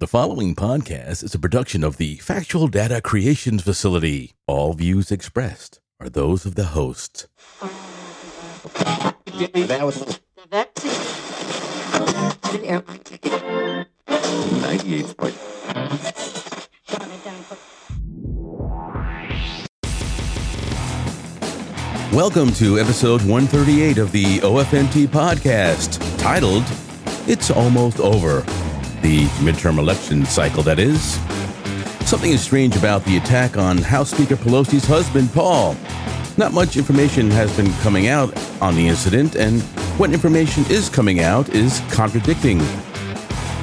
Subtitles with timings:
[0.00, 4.32] The following podcast is a production of the Factual Data Creations Facility.
[4.46, 7.28] All views expressed are those of the host.
[7.60, 7.68] That
[9.82, 9.98] was
[14.62, 15.36] 98 point.
[22.10, 26.64] Welcome to episode 138 of the OFNT podcast, titled
[27.28, 28.46] It's Almost Over.
[29.02, 31.18] The midterm election cycle, that is.
[32.08, 35.76] Something is strange about the attack on House Speaker Pelosi's husband, Paul.
[36.36, 39.62] Not much information has been coming out on the incident, and
[39.98, 42.58] what information is coming out is contradicting.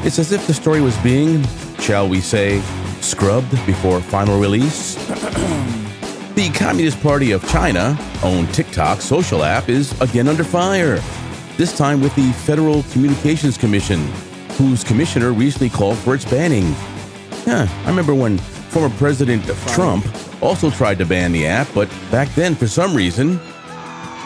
[0.04, 1.44] It's as if the story was being,
[1.80, 2.62] shall we say,
[3.02, 4.96] scrubbed before final release.
[6.36, 11.02] the Communist Party of China, owned TikTok social app, is again under fire.
[11.58, 14.08] This time with the Federal Communications Commission,
[14.58, 16.66] whose commissioner recently called for its banning.
[17.46, 20.06] Yeah, I remember when former President Trump
[20.42, 23.38] also tried to ban the app, but back then, for some reason,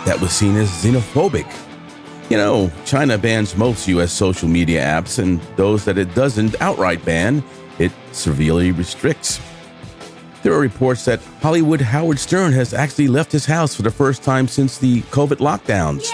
[0.05, 1.45] that was seen as xenophobic.
[2.29, 4.11] You know, China bans most U.S.
[4.11, 7.43] social media apps, and those that it doesn't outright ban,
[7.77, 9.39] it severely restricts.
[10.41, 14.23] There are reports that Hollywood Howard Stern has actually left his house for the first
[14.23, 16.09] time since the COVID lockdowns.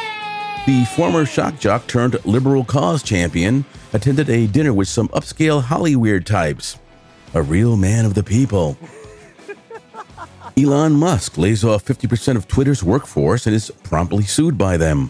[0.67, 3.63] The former shock jock turned liberal cause champion
[3.93, 6.77] attended a dinner with some upscale Hollyweird types.
[7.33, 8.77] A real man of the people.
[10.57, 15.09] Elon Musk lays off 50% of Twitter's workforce and is promptly sued by them.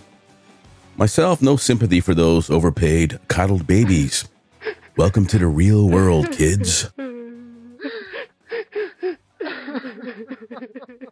[0.96, 4.28] Myself, no sympathy for those overpaid, coddled babies.
[4.96, 6.92] Welcome to the real world, kids.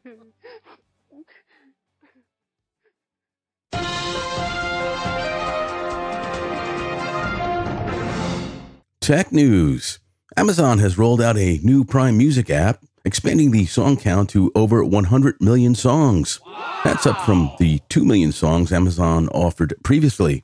[9.05, 9.99] Tech news
[10.35, 14.83] Amazon has rolled out a new Prime Music app, expanding the song count to over
[14.83, 16.39] 100 million songs.
[16.83, 20.43] That's up from the 2 million songs Amazon offered previously.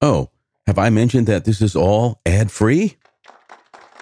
[0.00, 0.30] Oh,
[0.66, 2.96] have I mentioned that this is all ad free?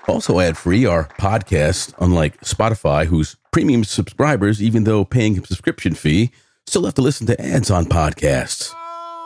[0.07, 5.95] Also, ad free are podcasts, unlike Spotify, whose premium subscribers, even though paying a subscription
[5.95, 6.31] fee,
[6.69, 8.73] still have to listen to ads on podcasts.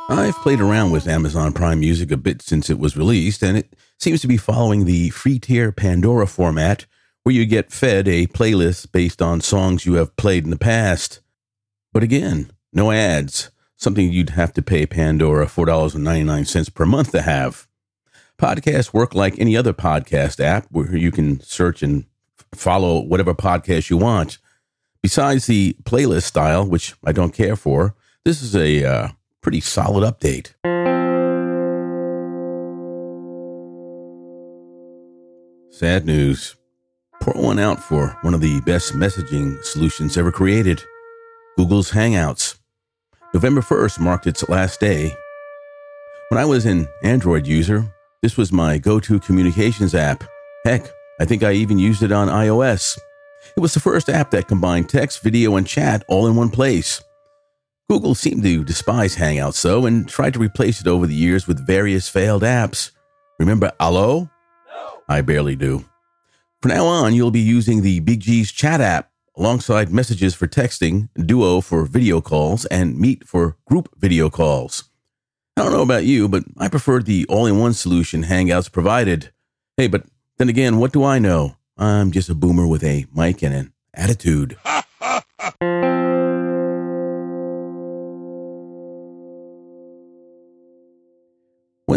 [0.09, 3.75] I've played around with Amazon Prime Music a bit since it was released, and it
[3.99, 6.87] seems to be following the free tier Pandora format,
[7.23, 11.21] where you get fed a playlist based on songs you have played in the past.
[11.93, 17.67] But again, no ads, something you'd have to pay Pandora $4.99 per month to have.
[18.39, 22.05] Podcasts work like any other podcast app where you can search and
[22.55, 24.39] follow whatever podcast you want.
[25.03, 29.09] Besides the playlist style, which I don't care for, this is a uh,
[29.43, 30.55] pretty solid update.
[35.71, 36.57] Sad news.
[37.21, 40.83] Pour one out for one of the best messaging solutions ever created
[41.57, 42.59] Google's Hangouts.
[43.35, 45.15] November 1st marked its last day.
[46.29, 47.93] When I was an Android user,
[48.23, 50.25] this was my go to communications app.
[50.65, 50.87] Heck,
[51.21, 52.99] I think I even used it on iOS.
[53.57, 57.03] It was the first app that combined text, video, and chat all in one place.
[57.93, 61.67] Google seemed to despise Hangouts, though, and tried to replace it over the years with
[61.67, 62.91] various failed apps.
[63.39, 64.31] Remember Allo?
[64.67, 65.03] No.
[65.11, 65.85] I barely do.
[66.63, 71.11] From now on, you'll be using the Big G's chat app alongside messages for texting,
[71.17, 74.85] Duo for video calls, and Meet for group video calls.
[75.59, 79.33] I don't know about you, but I preferred the all in one solution Hangouts provided.
[79.77, 80.07] Hey, but
[80.39, 81.57] then again, what do I know?
[81.77, 84.57] I'm just a boomer with a mic and an attitude.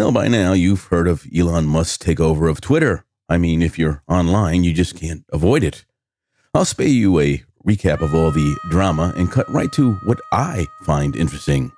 [0.05, 4.03] Well, by now you've heard of Elon Musk's takeover of Twitter, I mean, if you're
[4.07, 5.83] online, you just can't avoid it.
[6.53, 10.67] I'll spare you a recap of all the drama and cut right to what I
[10.83, 11.71] find interesting.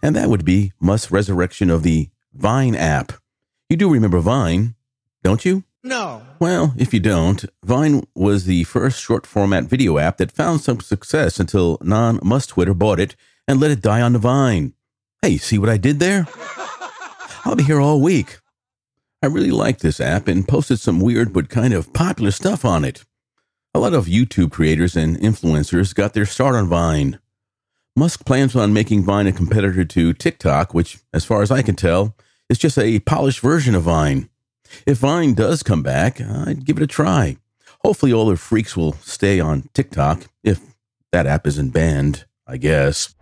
[0.00, 3.12] And that would be Musk's resurrection of the Vine app.
[3.68, 4.76] You do remember Vine,
[5.24, 5.64] don't you?
[5.82, 6.22] No.
[6.38, 10.78] Well, if you don't, Vine was the first short format video app that found some
[10.78, 13.16] success until non Musk Twitter bought it
[13.48, 14.74] and let it die on the vine.
[15.22, 16.28] Hey, see what I did there?
[17.46, 18.38] I'll be here all week.
[19.22, 22.84] I really liked this app and posted some weird but kind of popular stuff on
[22.84, 23.04] it.
[23.74, 27.18] A lot of YouTube creators and influencers got their start on Vine.
[27.96, 31.76] Musk plans on making Vine a competitor to TikTok, which, as far as I can
[31.76, 32.16] tell,
[32.48, 34.30] is just a polished version of Vine.
[34.86, 37.36] If Vine does come back, I'd give it a try.
[37.84, 40.60] Hopefully, all the freaks will stay on TikTok, if
[41.12, 43.14] that app isn't banned, I guess.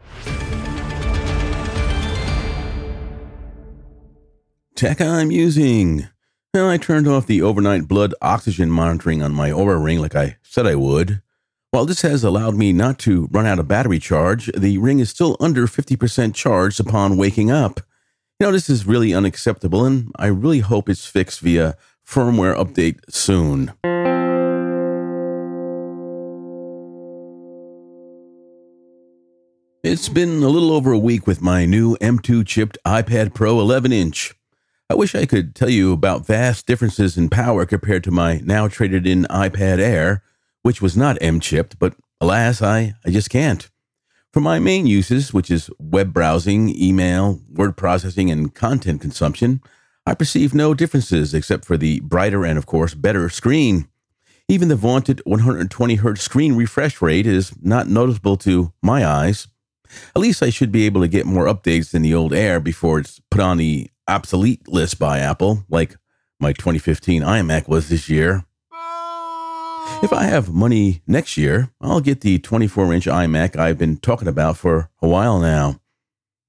[4.82, 6.08] Tech I'm using.
[6.52, 10.38] Well, I turned off the overnight blood oxygen monitoring on my Oura Ring like I
[10.42, 11.22] said I would.
[11.70, 15.08] While this has allowed me not to run out of battery charge, the ring is
[15.08, 17.78] still under 50% charged upon waking up.
[18.40, 22.98] You know, this is really unacceptable, and I really hope it's fixed via firmware update
[23.08, 23.72] soon.
[29.84, 33.92] It's been a little over a week with my new M2 chipped iPad Pro 11
[33.92, 34.34] inch.
[34.90, 38.68] I wish I could tell you about vast differences in power compared to my now
[38.68, 40.22] traded in iPad Air,
[40.62, 43.68] which was not M chipped, but alas, I, I just can't.
[44.32, 49.60] For my main uses, which is web browsing, email, word processing, and content consumption,
[50.06, 53.88] I perceive no differences except for the brighter and, of course, better screen.
[54.48, 59.48] Even the vaunted 120 Hz screen refresh rate is not noticeable to my eyes.
[60.14, 62.98] At least I should be able to get more updates than the old Air before
[62.98, 65.96] it's put on the obsolete list by Apple, like
[66.40, 68.44] my 2015 iMac was this year.
[70.02, 74.28] If I have money next year, I'll get the 24 inch iMac I've been talking
[74.28, 75.80] about for a while now.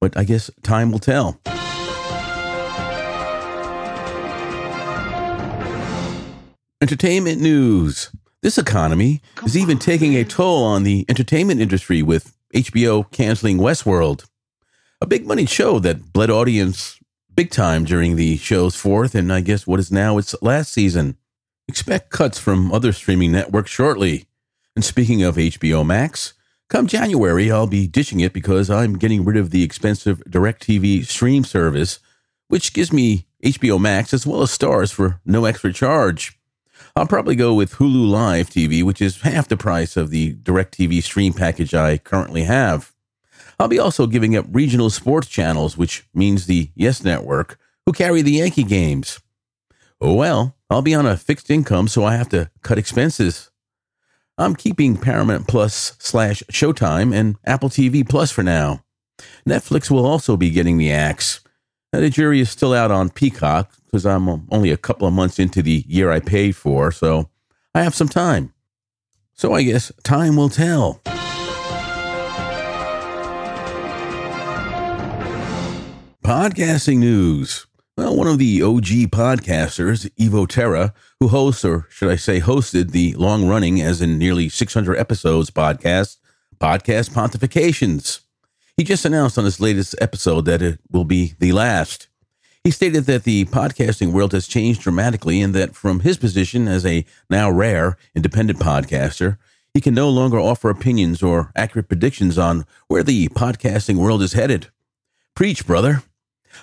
[0.02, 1.40] But I guess time will tell.
[6.82, 8.10] Entertainment news.
[8.42, 14.26] This economy is even taking a toll on the entertainment industry with HBO canceling Westworld.
[15.02, 17.00] A big money show that bled audience
[17.34, 21.18] big time during the show's fourth and I guess what is now its last season.
[21.68, 24.28] Expect cuts from other streaming networks shortly.
[24.76, 26.36] And speaking of HBO Max,
[26.70, 31.44] come January, I'll be ditching it because I'm getting rid of the expensive DirecTV stream
[31.44, 32.00] service,
[32.50, 36.38] which gives me HBO Max as well as Starz for no extra charge.
[36.96, 41.02] I'll probably go with Hulu Live TV, which is half the price of the DirecTV
[41.02, 42.94] stream package I currently have.
[43.60, 47.58] I'll be also giving up regional sports channels, which means the Yes Network,
[47.88, 49.20] who carry the Yankee games.
[50.00, 53.50] Oh well, I'll be on a fixed income, so I have to cut expenses.
[54.38, 58.84] I'm keeping Paramount Plus slash Showtime and Apple TV Plus for now.
[59.48, 61.43] Netflix will also be getting the axe.
[61.94, 65.38] The jury is still out on Peacock because I'm um, only a couple of months
[65.38, 67.30] into the year I paid for, so
[67.76, 68.52] I have some time.
[69.36, 71.02] So I guess time will tell.
[76.24, 77.68] Podcasting news.
[77.96, 82.90] Well, one of the OG podcasters, Evo Terra, who hosts, or should I say hosted,
[82.90, 86.18] the long running, as in nearly 600 episodes podcast,
[86.60, 88.23] Podcast Pontifications.
[88.76, 92.08] He just announced on his latest episode that it will be the last.
[92.64, 96.84] He stated that the podcasting world has changed dramatically and that from his position as
[96.84, 99.38] a now rare independent podcaster,
[99.76, 104.34] he can no longer offer opinions or accurate predictions on where the podcasting world is
[104.34, 104.70] headed.
[105.36, 106.02] Preach, brother.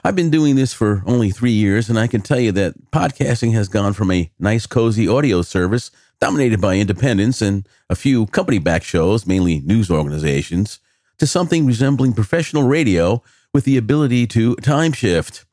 [0.02, 3.52] I've been doing this for only three years, and I can tell you that podcasting
[3.52, 8.58] has gone from a nice, cozy audio service dominated by independents and a few company
[8.58, 10.80] backed shows, mainly news organizations,
[11.20, 13.22] to something resembling professional radio
[13.52, 15.44] with the ability to time shift.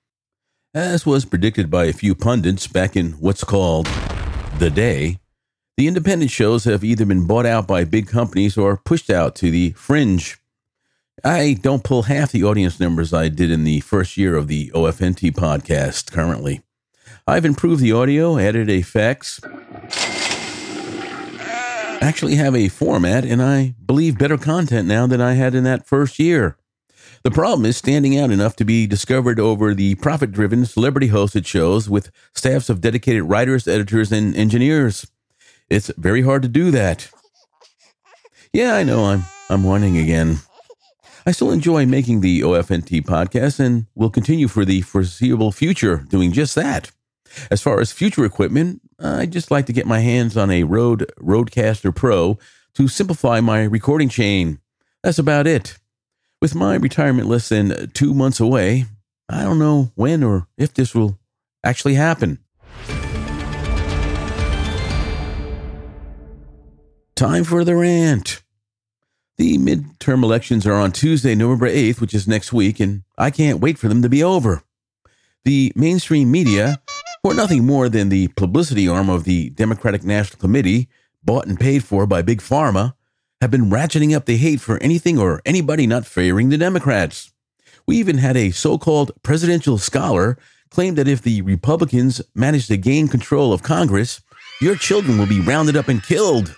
[0.74, 3.86] As was predicted by a few pundits back in what's called
[4.60, 5.20] the day,
[5.76, 9.52] the independent shows have either been bought out by big companies or pushed out to
[9.52, 10.38] the fringe.
[11.24, 14.72] I don't pull half the audience numbers I did in the first year of the
[14.74, 16.62] OFNT podcast currently.
[17.28, 19.42] I've improved the audio, added effects,
[22.08, 25.86] actually have a format, and I believe better content now than I had in that
[25.86, 26.58] first year.
[27.24, 31.46] The problem is standing out enough to be discovered over the profit driven, celebrity hosted
[31.46, 35.08] shows with staffs of dedicated writers, editors, and engineers.
[35.70, 37.10] It's very hard to do that.
[38.54, 40.40] Yeah, I know I'm I'm whining again.
[41.26, 46.32] I still enjoy making the OFNT podcast and will continue for the foreseeable future doing
[46.32, 46.92] just that.
[47.52, 51.12] As far as future equipment, I'd just like to get my hands on a Rode
[51.20, 52.39] Rodecaster Pro
[52.74, 54.60] to simplify my recording chain.
[55.04, 55.77] That's about it.
[56.42, 58.86] With my retirement less than two months away,
[59.30, 61.20] I don't know when or if this will
[61.63, 62.39] actually happen.
[67.16, 68.44] Time for the rant.
[69.38, 73.60] The midterm elections are on Tuesday, November 8th, which is next week, and I can't
[73.60, 74.63] wait for them to be over.
[75.46, 76.82] The mainstream media,
[77.27, 80.88] who are nothing more than the publicity arm of the Democratic National Committee,
[81.22, 82.93] bought and paid for by Big Pharma,
[83.41, 87.34] have been ratcheting up the hate for anything or anybody not favoring the Democrats.
[87.86, 90.38] We even had a so called presidential scholar
[90.69, 94.22] claim that if the Republicans manage to gain control of Congress,
[94.62, 96.55] your children will be rounded up and killed.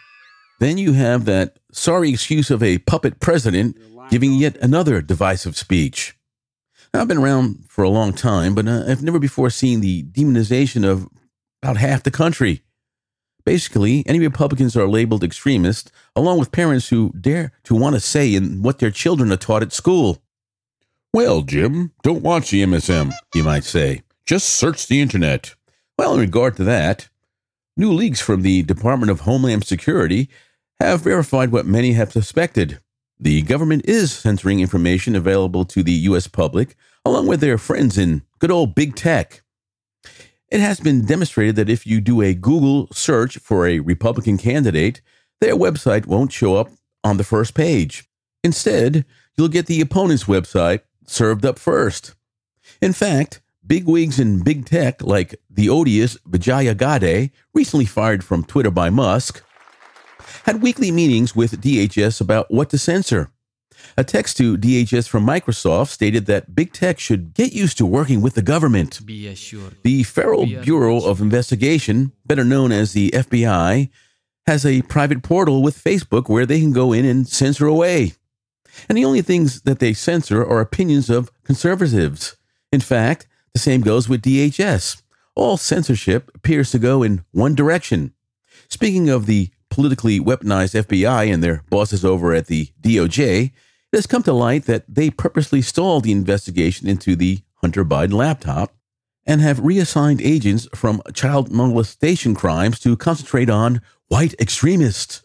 [0.60, 3.76] Then you have that sorry excuse of a puppet president
[4.12, 6.16] giving yet another divisive speech.
[6.94, 10.04] Now, I've been around for a long time, but uh, I've never before seen the
[10.04, 11.08] demonization of
[11.62, 12.62] about half the country.
[13.46, 18.34] Basically, any Republicans are labeled extremists, along with parents who dare to want to say
[18.34, 20.22] in what their children are taught at school.
[21.14, 24.04] Well, Jim, don't watch the MSM, you might say.
[24.26, 25.56] Just search the internet.
[25.98, 27.10] Well, in regard to that,
[27.76, 30.30] new leaks from the Department of Homeland Security
[30.80, 32.80] have verified what many have suspected.
[33.20, 36.28] The government is censoring information available to the U.S.
[36.28, 39.42] public, along with their friends in good old big tech.
[40.50, 45.02] It has been demonstrated that if you do a Google search for a Republican candidate,
[45.42, 46.70] their website won't show up
[47.04, 48.10] on the first page.
[48.44, 49.06] Instead,
[49.38, 52.16] you'll get the opponent's website served up first.
[52.82, 58.72] In fact, bigwigs in big tech like the odious Vijaya Gade, recently fired from Twitter
[58.72, 59.44] by Musk,
[60.46, 63.32] had weekly meetings with DHS about what to censor.
[63.98, 68.22] A text to DHS from Microsoft stated that big tech should get used to working
[68.22, 69.06] with the government.
[69.06, 69.76] Be assured.
[69.84, 73.90] The Federal Bureau of Investigation, better known as the FBI,
[74.46, 78.14] has a private portal with Facebook where they can go in and censor away.
[78.88, 82.36] And the only things that they censor are opinions of conservatives.
[82.72, 85.02] In fact, the same goes with DHS.
[85.36, 88.14] All censorship appears to go in one direction.
[88.70, 93.52] Speaking of the politically weaponized FBI and their bosses over at the DOJ, it
[93.94, 98.74] has come to light that they purposely stalled the investigation into the Hunter Biden laptop
[99.26, 105.24] and have reassigned agents from child molestation crimes to concentrate on white extremists.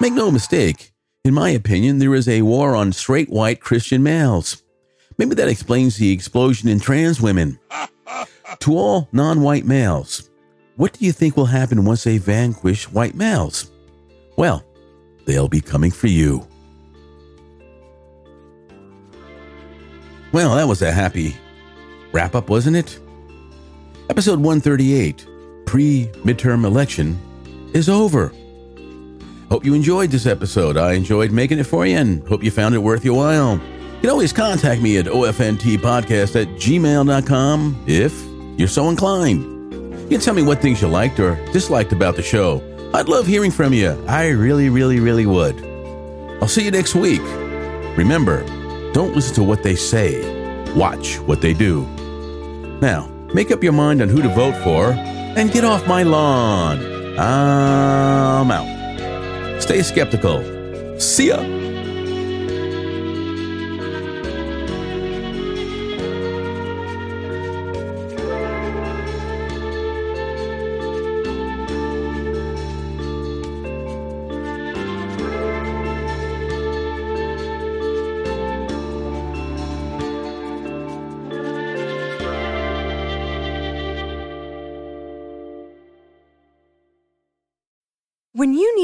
[0.00, 4.62] Make no mistake, in my opinion, there is a war on straight white Christian males.
[5.18, 7.60] Maybe that explains the explosion in trans women.
[8.60, 10.30] to all non white males,
[10.76, 13.70] what do you think will happen once they vanquish white males?
[14.36, 14.64] Well,
[15.26, 16.46] they'll be coming for you.
[20.32, 21.36] Well, that was a happy
[22.12, 22.98] wrap up, wasn't it?
[24.10, 25.26] Episode 138,
[25.66, 27.18] pre midterm election,
[27.72, 28.32] is over.
[29.48, 30.76] Hope you enjoyed this episode.
[30.76, 33.54] I enjoyed making it for you and hope you found it worth your while.
[33.54, 38.24] You can always contact me at ofntpodcast at gmail.com if
[38.58, 39.42] you're so inclined.
[40.02, 42.60] You can tell me what things you liked or disliked about the show.
[42.94, 43.90] I'd love hearing from you.
[44.06, 45.60] I really, really, really would.
[46.40, 47.22] I'll see you next week.
[47.98, 48.44] Remember,
[48.92, 50.22] don't listen to what they say,
[50.74, 51.84] watch what they do.
[52.80, 56.78] Now, make up your mind on who to vote for and get off my lawn.
[57.18, 59.60] I'm out.
[59.60, 60.44] Stay skeptical.
[61.00, 61.53] See ya.